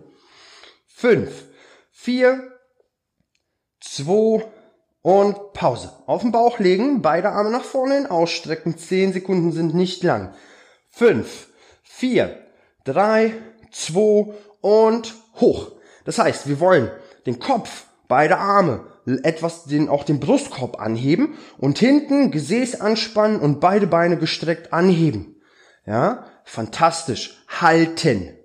[0.86, 1.46] 5,
[1.90, 2.44] 4,
[3.80, 4.46] 2
[5.02, 5.92] und Pause.
[6.06, 8.78] Auf den Bauch legen, beide Arme nach vorne hin, ausstrecken.
[8.78, 10.32] 10 Sekunden sind nicht lang.
[10.92, 11.48] 5,
[11.82, 12.38] 4,
[12.84, 13.34] 3,
[13.72, 15.72] 2 und hoch.
[16.06, 16.92] Das heißt, wir wollen
[17.26, 23.60] den Kopf, beide Arme, etwas den, auch den Brustkorb anheben und hinten Gesäß anspannen und
[23.60, 25.42] beide Beine gestreckt anheben.
[25.86, 27.44] Ja, fantastisch.
[27.48, 28.38] Halten.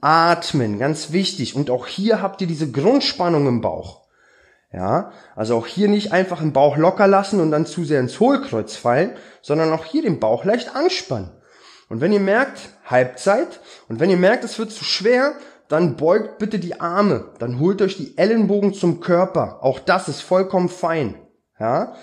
[0.00, 1.56] Atmen, ganz wichtig.
[1.56, 4.06] Und auch hier habt ihr diese Grundspannung im Bauch.
[4.72, 8.20] Ja, also auch hier nicht einfach den Bauch locker lassen und dann zu sehr ins
[8.20, 11.30] Hohlkreuz fallen, sondern auch hier den Bauch leicht anspannen.
[11.88, 15.34] Und wenn ihr merkt, Halbzeit, und wenn ihr merkt, es wird zu schwer,
[15.68, 19.58] dann beugt bitte die Arme, dann holt euch die Ellenbogen zum Körper.
[19.62, 21.14] Auch das ist vollkommen fein.
[21.58, 21.94] Ja?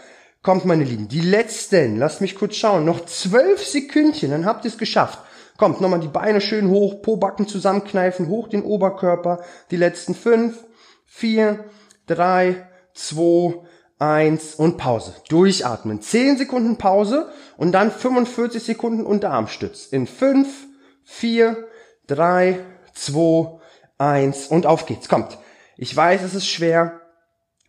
[0.42, 4.72] Kommt, meine Lieben, die letzten, lasst mich kurz schauen, noch zwölf Sekündchen, dann habt ihr
[4.72, 5.20] es geschafft.
[5.58, 9.42] Kommt, nochmal die Beine schön hoch, Pobacken zusammenkneifen, hoch den Oberkörper.
[9.72, 10.58] Die letzten fünf,
[11.06, 11.66] vier,
[12.08, 13.64] drei, zwei,
[14.00, 15.14] eins und Pause.
[15.30, 16.02] Durchatmen.
[16.02, 19.86] Zehn Sekunden Pause und dann 45 Sekunden Unterarmstütz.
[19.86, 20.68] In fünf,
[21.04, 21.68] vier,
[22.08, 22.60] drei,
[22.94, 23.60] 2,
[23.98, 25.10] 1 und auf geht's.
[25.10, 25.38] Kommt.
[25.78, 27.02] Ich weiß, es ist schwer.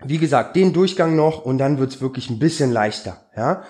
[0.02, 3.26] Wie gesagt, den Durchgang noch und dann wird's wirklich ein bisschen leichter.
[3.36, 3.62] Ja?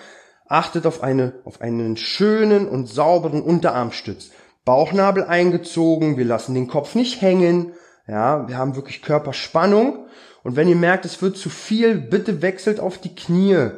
[0.47, 4.31] Achtet auf, eine, auf einen schönen und sauberen Unterarmstütz.
[4.64, 7.73] Bauchnabel eingezogen, wir lassen den Kopf nicht hängen.
[8.07, 10.07] Ja, wir haben wirklich Körperspannung.
[10.43, 13.71] Und wenn ihr merkt, es wird zu viel, bitte wechselt auf die Knie.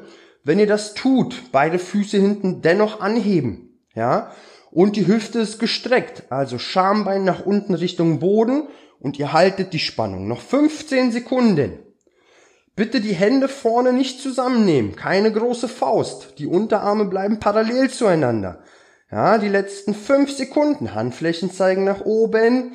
[0.43, 3.81] Wenn ihr das tut, beide Füße hinten dennoch anheben.
[3.95, 4.33] Ja,
[4.77, 8.69] und die Hüfte ist gestreckt, also Schambein nach unten Richtung Boden
[9.01, 10.29] und ihr haltet die Spannung.
[10.29, 11.79] Noch 15 Sekunden.
[12.75, 16.35] Bitte die Hände vorne nicht zusammennehmen, keine große Faust.
[16.37, 18.63] Die Unterarme bleiben parallel zueinander.
[19.11, 20.95] Ja, die letzten 5 Sekunden.
[20.95, 22.73] Handflächen zeigen nach oben.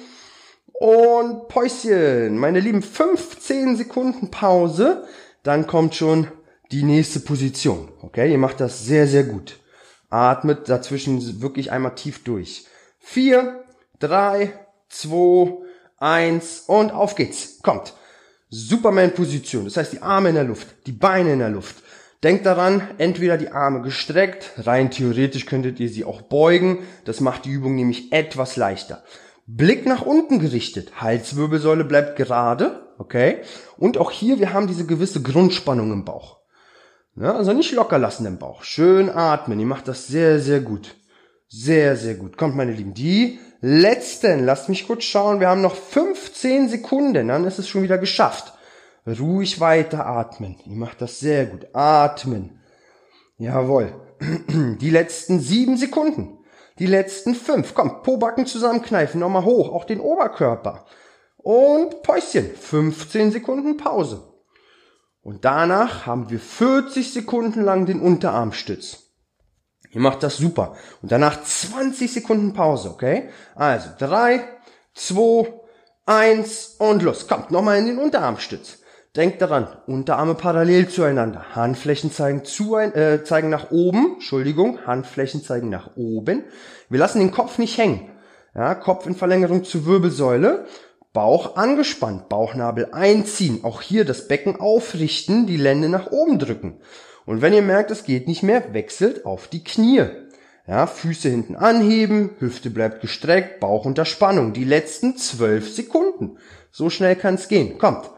[0.73, 2.35] Und Päuschen.
[2.35, 5.03] Meine Lieben, 15 Sekunden Pause.
[5.43, 6.25] Dann kommt schon
[6.71, 7.91] die nächste Position.
[8.01, 9.60] Okay, ihr macht das sehr, sehr gut.
[10.11, 12.67] Atmet dazwischen wirklich einmal tief durch.
[12.99, 13.63] Vier,
[13.99, 14.53] drei,
[14.89, 15.57] zwei,
[15.97, 17.59] eins und auf geht's.
[17.63, 17.93] Kommt.
[18.49, 19.63] Superman-Position.
[19.63, 21.77] Das heißt, die Arme in der Luft, die Beine in der Luft.
[22.23, 26.79] Denkt daran, entweder die Arme gestreckt, rein theoretisch könntet ihr sie auch beugen.
[27.05, 29.03] Das macht die Übung nämlich etwas leichter.
[29.47, 31.01] Blick nach unten gerichtet.
[31.01, 32.93] Halswirbelsäule bleibt gerade.
[32.99, 33.39] Okay.
[33.77, 36.40] Und auch hier, wir haben diese gewisse Grundspannung im Bauch.
[37.15, 38.63] Ja, also nicht locker lassen im Bauch.
[38.63, 39.59] Schön atmen.
[39.59, 40.95] Ihr macht das sehr, sehr gut.
[41.49, 42.37] Sehr, sehr gut.
[42.37, 42.93] Kommt, meine Lieben.
[42.93, 44.45] Die letzten.
[44.45, 45.41] Lasst mich kurz schauen.
[45.41, 47.27] Wir haben noch 15 Sekunden.
[47.27, 48.53] Dann ist es schon wieder geschafft.
[49.05, 50.55] Ruhig weiter atmen.
[50.65, 51.67] Ihr macht das sehr gut.
[51.73, 52.61] Atmen.
[53.37, 53.93] Jawohl.
[54.79, 56.37] Die letzten sieben Sekunden.
[56.79, 57.73] Die letzten fünf.
[57.73, 59.19] Kommt, Pobacken zusammenkneifen.
[59.19, 59.73] Nochmal hoch.
[59.73, 60.85] Auch den Oberkörper.
[61.35, 62.49] Und Päuschen.
[62.55, 64.30] 15 Sekunden Pause.
[65.21, 69.11] Und danach haben wir 40 Sekunden lang den Unterarmstütz.
[69.91, 70.75] Ihr macht das super.
[71.01, 73.29] Und danach 20 Sekunden Pause, okay?
[73.55, 74.41] Also 3,
[74.93, 75.53] 2,
[76.05, 77.27] 1 und los.
[77.27, 78.79] Kommt nochmal in den Unterarmstütz.
[79.15, 81.53] Denkt daran, Unterarme parallel zueinander.
[81.53, 84.13] Handflächen zeigen, zu, äh, zeigen nach oben.
[84.13, 86.45] Entschuldigung, Handflächen zeigen nach oben.
[86.89, 88.09] Wir lassen den Kopf nicht hängen.
[88.55, 90.65] Ja, Kopf in Verlängerung zur Wirbelsäule.
[91.13, 96.79] Bauch angespannt, Bauchnabel einziehen, auch hier das Becken aufrichten, die Lände nach oben drücken.
[97.25, 100.05] Und wenn ihr merkt, es geht nicht mehr, wechselt auf die Knie.
[100.67, 104.53] Ja, Füße hinten anheben, Hüfte bleibt gestreckt, Bauch unter Spannung.
[104.53, 106.37] Die letzten zwölf Sekunden.
[106.71, 107.77] So schnell kann es gehen.
[107.77, 108.09] Kommt.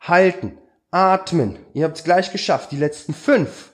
[0.00, 0.58] Halten.
[0.90, 1.58] Atmen.
[1.72, 2.72] Ihr habt es gleich geschafft.
[2.72, 3.72] Die letzten fünf.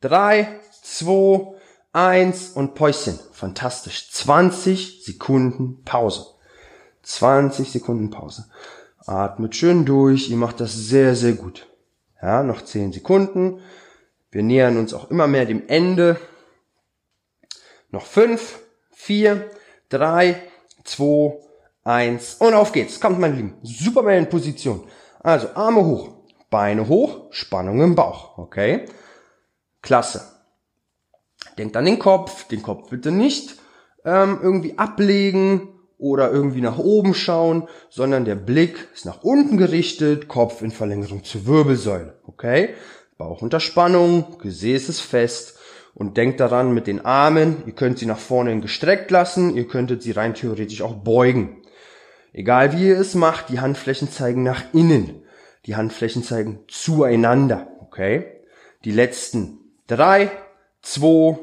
[0.00, 1.54] Drei, zwei,
[1.92, 3.18] eins und Päuschen.
[3.32, 4.10] Fantastisch.
[4.10, 6.31] 20 Sekunden Pause.
[7.02, 8.46] 20 Sekunden Pause.
[9.06, 10.30] Atmet schön durch.
[10.30, 11.66] Ihr macht das sehr, sehr gut.
[12.20, 13.60] Ja, noch 10 Sekunden.
[14.30, 16.18] Wir nähern uns auch immer mehr dem Ende.
[17.90, 18.60] Noch fünf,
[18.90, 19.50] vier,
[19.88, 20.40] drei,
[20.84, 21.38] zwei,
[21.84, 23.00] eins und auf geht's.
[23.00, 23.58] Kommt, meine Lieben.
[23.62, 24.84] Superman in Position.
[25.20, 26.10] Also Arme hoch,
[26.48, 28.38] Beine hoch, Spannung im Bauch.
[28.38, 28.86] Okay?
[29.82, 30.22] Klasse.
[31.58, 32.48] Denkt an den Kopf.
[32.48, 33.56] Den Kopf bitte nicht
[34.04, 35.68] ähm, irgendwie ablegen
[36.02, 41.22] oder irgendwie nach oben schauen, sondern der Blick ist nach unten gerichtet, Kopf in Verlängerung
[41.22, 42.18] zur Wirbelsäule.
[42.26, 42.70] Okay?
[43.16, 45.58] Bauch unter Spannung, Gesäß ist fest
[45.94, 50.02] und denkt daran mit den Armen, ihr könnt sie nach vorne gestreckt lassen, ihr könntet
[50.02, 51.62] sie rein theoretisch auch beugen.
[52.32, 55.22] Egal wie ihr es macht, die Handflächen zeigen nach innen.
[55.66, 57.68] Die Handflächen zeigen zueinander.
[57.80, 58.24] Okay?
[58.84, 60.32] Die letzten drei,
[60.80, 61.38] zwei,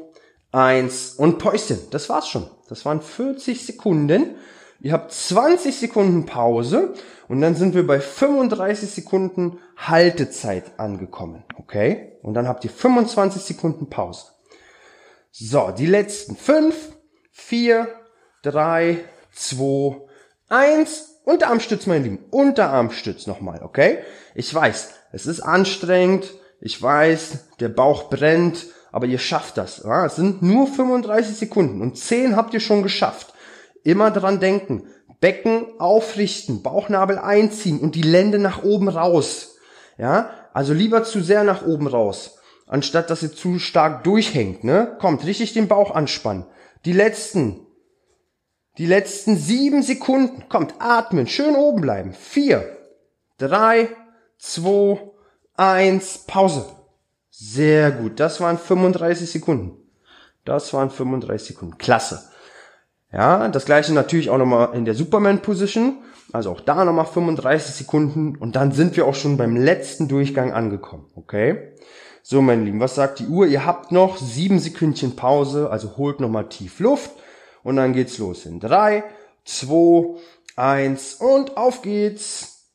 [0.52, 1.78] eins und Päuschen.
[1.92, 2.50] Das war's schon.
[2.70, 4.36] Das waren 40 Sekunden.
[4.80, 6.94] Ihr habt 20 Sekunden Pause
[7.28, 11.44] und dann sind wir bei 35 Sekunden Haltezeit angekommen.
[11.58, 12.12] Okay?
[12.22, 14.26] Und dann habt ihr 25 Sekunden Pause.
[15.32, 16.74] So, die letzten 5,
[17.32, 17.88] 4,
[18.42, 18.98] 3,
[19.32, 20.00] 2,
[20.48, 21.22] 1.
[21.24, 22.24] Unterarmstütz, meine Lieben.
[22.30, 23.98] Unterarmstütz nochmal, okay?
[24.34, 26.32] Ich weiß, es ist anstrengend.
[26.60, 29.82] Ich weiß, der Bauch brennt aber ihr schafft das.
[29.84, 33.34] Ja, es sind nur 35 Sekunden und 10 habt ihr schon geschafft.
[33.82, 34.84] Immer dran denken.
[35.20, 39.56] Becken aufrichten, Bauchnabel einziehen und die Lände nach oben raus.
[39.98, 44.96] Ja, also lieber zu sehr nach oben raus, anstatt dass ihr zu stark durchhängt, ne?
[44.98, 46.46] Kommt, richtig den Bauch anspannen.
[46.86, 47.66] Die letzten,
[48.78, 50.48] die letzten sieben Sekunden.
[50.48, 52.14] Kommt, atmen, schön oben bleiben.
[52.14, 52.78] Vier,
[53.36, 53.88] drei,
[54.38, 54.98] zwei,
[55.54, 56.64] eins, Pause.
[57.42, 58.20] Sehr gut.
[58.20, 59.78] Das waren 35 Sekunden.
[60.44, 61.78] Das waren 35 Sekunden.
[61.78, 62.28] Klasse.
[63.10, 66.02] Ja, das gleiche natürlich auch nochmal in der Superman Position.
[66.32, 70.52] Also auch da nochmal 35 Sekunden und dann sind wir auch schon beim letzten Durchgang
[70.52, 71.06] angekommen.
[71.16, 71.72] Okay?
[72.22, 73.46] So, meine Lieben, was sagt die Uhr?
[73.46, 77.10] Ihr habt noch sieben Sekündchen Pause, also holt nochmal tief Luft
[77.62, 78.44] und dann geht's los.
[78.44, 79.02] In drei,
[79.44, 80.18] zwei,
[80.56, 82.68] eins und auf geht's.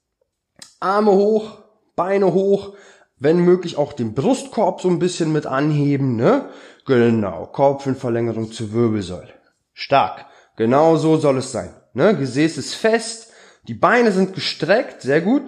[0.79, 1.59] Arme hoch,
[1.95, 2.73] Beine hoch,
[3.17, 6.49] wenn möglich auch den Brustkorb so ein bisschen mit anheben, ne?
[6.85, 9.33] Genau, Kopf in Verlängerung zur Wirbelsäule.
[9.73, 10.25] Stark.
[10.57, 11.73] Genau so soll es sein.
[11.93, 12.15] Ne?
[12.15, 13.31] Gesäß ist fest,
[13.67, 15.41] die Beine sind gestreckt, sehr gut.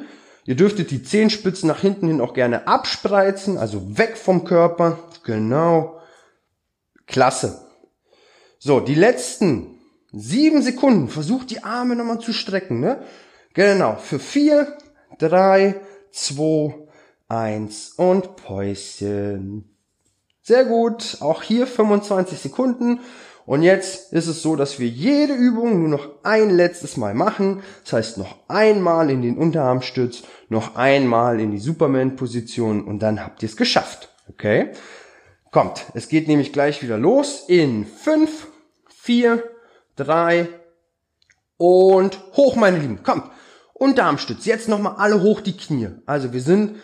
[0.45, 4.97] Ihr dürftet die Zehenspitzen nach hinten hin auch gerne abspreizen, also weg vom Körper.
[5.23, 5.99] Genau.
[7.05, 7.61] Klasse.
[8.57, 9.77] So, die letzten
[10.11, 11.09] sieben Sekunden.
[11.09, 13.03] Versucht die Arme nochmal zu strecken, ne?
[13.53, 13.97] Genau.
[13.97, 14.77] Für vier,
[15.19, 16.86] drei, zwei,
[17.27, 19.65] Eins und Päuschen.
[20.41, 21.17] Sehr gut.
[21.19, 23.01] Auch hier 25 Sekunden.
[23.45, 27.63] Und jetzt ist es so, dass wir jede Übung nur noch ein letztes Mal machen.
[27.83, 33.41] Das heißt noch einmal in den Unterarmstütz, noch einmal in die Superman-Position und dann habt
[33.43, 34.13] ihr es geschafft.
[34.29, 34.71] Okay?
[35.51, 38.47] Kommt, es geht nämlich gleich wieder los in fünf,
[38.89, 39.43] vier,
[39.95, 40.49] drei
[41.55, 43.01] und hoch, meine Lieben.
[43.03, 43.31] Kommt,
[43.73, 44.45] Unterarmstütz.
[44.45, 45.89] Jetzt nochmal alle hoch die Knie.
[46.05, 46.75] Also wir sind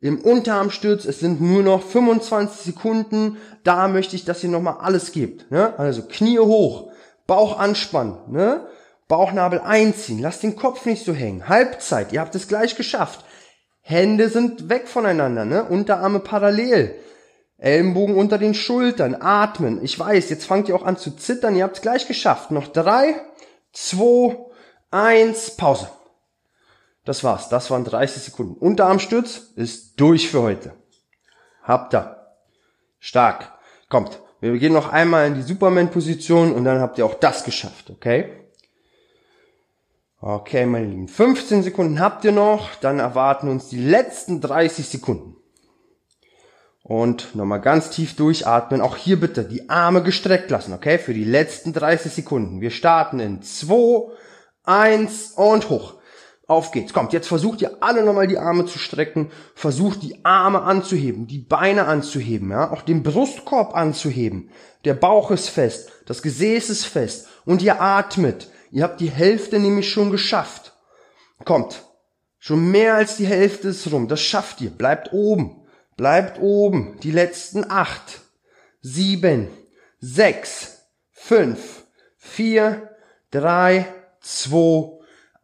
[0.00, 5.12] im Unterarmstütz, es sind nur noch 25 Sekunden, da möchte ich, dass ihr nochmal alles
[5.12, 5.50] gebt.
[5.50, 5.78] Ne?
[5.78, 6.90] Also Knie hoch,
[7.26, 8.66] Bauch anspannen, ne?
[9.08, 11.48] Bauchnabel einziehen, lasst den Kopf nicht so hängen.
[11.48, 13.24] Halbzeit, ihr habt es gleich geschafft.
[13.80, 15.64] Hände sind weg voneinander, ne?
[15.64, 16.96] Unterarme parallel.
[17.58, 19.82] Ellenbogen unter den Schultern, atmen.
[19.82, 22.50] Ich weiß, jetzt fangt ihr auch an zu zittern, ihr habt es gleich geschafft.
[22.50, 23.14] Noch drei,
[23.72, 24.36] zwei,
[24.90, 25.88] eins, Pause.
[27.06, 27.48] Das war's.
[27.48, 28.54] Das waren 30 Sekunden.
[28.54, 30.74] Unterarmstütz ist durch für heute.
[31.62, 32.16] Habt ihr.
[32.98, 33.52] Stark.
[33.88, 34.20] Kommt.
[34.40, 38.32] Wir gehen noch einmal in die Superman-Position und dann habt ihr auch das geschafft, okay?
[40.20, 41.08] Okay, meine Lieben.
[41.08, 42.74] 15 Sekunden habt ihr noch.
[42.80, 45.36] Dann erwarten uns die letzten 30 Sekunden.
[46.82, 48.80] Und nochmal ganz tief durchatmen.
[48.80, 50.98] Auch hier bitte die Arme gestreckt lassen, okay?
[50.98, 52.60] Für die letzten 30 Sekunden.
[52.60, 54.10] Wir starten in 2,
[54.64, 55.95] 1 und hoch.
[56.48, 56.92] Auf geht's.
[56.92, 61.40] Kommt, jetzt versucht ihr alle nochmal die Arme zu strecken, versucht die Arme anzuheben, die
[61.40, 64.50] Beine anzuheben, ja, auch den Brustkorb anzuheben.
[64.84, 68.48] Der Bauch ist fest, das Gesäß ist fest und ihr atmet.
[68.70, 70.74] Ihr habt die Hälfte nämlich schon geschafft.
[71.44, 71.82] Kommt,
[72.38, 74.06] schon mehr als die Hälfte ist rum.
[74.06, 74.70] Das schafft ihr.
[74.70, 75.66] Bleibt oben.
[75.96, 76.98] Bleibt oben.
[77.02, 78.20] Die letzten acht,
[78.82, 79.48] sieben,
[79.98, 81.84] sechs, fünf,
[82.16, 82.90] vier,
[83.30, 83.86] drei,
[84.20, 84.96] zwei,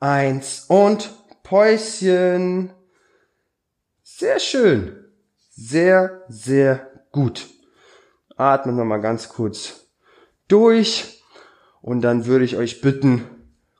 [0.03, 1.11] eins und
[1.45, 2.73] Päuschen.
[4.03, 4.97] Sehr schön.
[5.51, 7.47] Sehr, sehr gut.
[8.37, 9.87] Atmen wir mal ganz kurz
[10.49, 11.23] durch
[11.83, 13.25] und dann würde ich euch bitten,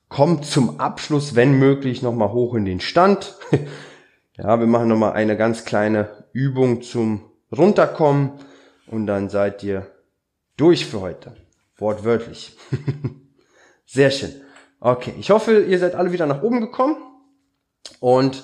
[0.07, 3.35] kommt zum Abschluss, wenn möglich, nochmal hoch in den Stand.
[4.37, 8.31] ja, wir machen nochmal eine ganz kleine Übung zum Runterkommen
[8.87, 9.91] und dann seid ihr
[10.55, 11.35] durch für heute.
[11.77, 12.55] Wortwörtlich.
[13.85, 14.43] Sehr schön.
[14.85, 16.97] Okay, ich hoffe, ihr seid alle wieder nach oben gekommen.
[18.01, 18.43] Und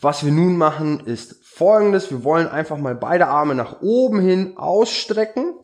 [0.00, 2.08] was wir nun machen, ist folgendes.
[2.12, 5.54] Wir wollen einfach mal beide Arme nach oben hin ausstrecken.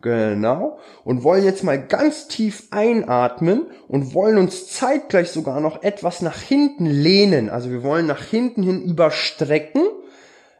[0.00, 0.78] Genau.
[1.04, 6.40] Und wollen jetzt mal ganz tief einatmen und wollen uns zeitgleich sogar noch etwas nach
[6.40, 7.50] hinten lehnen.
[7.50, 9.82] Also wir wollen nach hinten hin überstrecken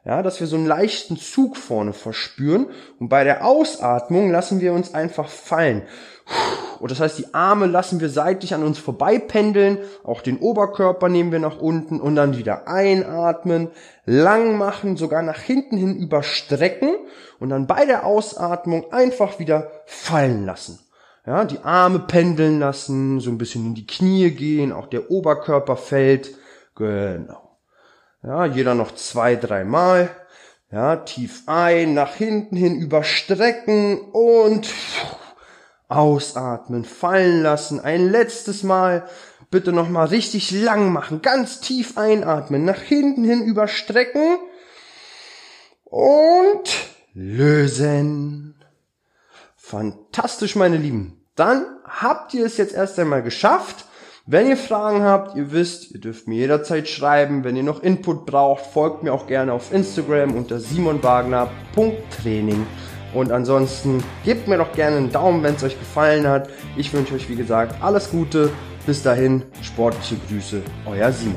[0.05, 2.67] ja, dass wir so einen leichten Zug vorne verspüren
[2.99, 5.83] und bei der Ausatmung lassen wir uns einfach fallen.
[6.83, 11.09] Und das heißt, die Arme lassen wir seitlich an uns vorbei pendeln, auch den Oberkörper
[11.09, 13.69] nehmen wir nach unten und dann wieder einatmen,
[14.05, 16.97] lang machen, sogar nach hinten hin überstrecken
[17.39, 20.81] und dann bei der Ausatmung einfach wieder fallen lassen.
[21.25, 25.77] Ja, die Arme pendeln lassen, so ein bisschen in die Knie gehen, auch der Oberkörper
[25.77, 26.35] fällt.
[26.75, 27.59] Genau.
[28.25, 30.11] Ja, jeder noch zwei, dreimal.
[30.73, 34.67] Ja, tief ein, nach hinten hin überstrecken und
[35.97, 37.81] ausatmen, fallen lassen.
[37.81, 39.05] Ein letztes Mal.
[39.51, 41.21] Bitte nochmal richtig lang machen.
[41.21, 44.39] Ganz tief einatmen, nach hinten hin überstrecken
[45.85, 46.71] und
[47.13, 48.55] lösen.
[49.57, 51.23] Fantastisch, meine Lieben.
[51.35, 53.85] Dann habt ihr es jetzt erst einmal geschafft.
[54.25, 57.45] Wenn ihr Fragen habt, ihr wisst, ihr dürft mir jederzeit schreiben.
[57.45, 62.67] Wenn ihr noch Input braucht, folgt mir auch gerne auf Instagram unter simonwagner.training.
[63.15, 66.49] Und ansonsten gebt mir doch gerne einen Daumen, wenn es euch gefallen hat.
[66.77, 68.51] Ich wünsche euch, wie gesagt, alles Gute.
[68.87, 71.37] Bis dahin, sportliche Grüße, euer Simon.